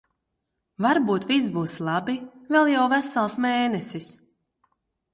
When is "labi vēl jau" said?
1.89-2.89